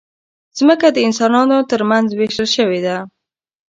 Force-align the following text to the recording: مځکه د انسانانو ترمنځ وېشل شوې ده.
مځکه 0.67 0.87
د 0.91 0.97
انسانانو 1.07 1.57
ترمنځ 1.71 2.07
وېشل 2.13 2.47
شوې 2.55 2.79
ده. 2.85 2.97